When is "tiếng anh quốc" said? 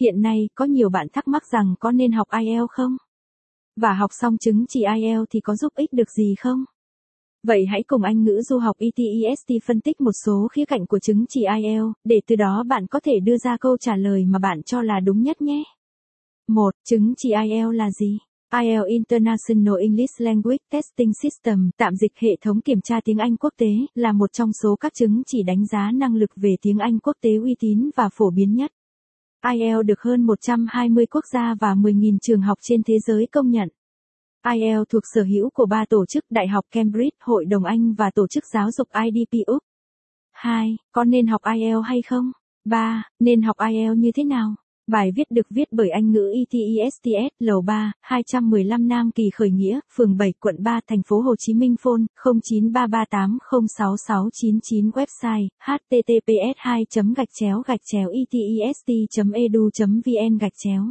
23.04-23.52, 26.62-27.16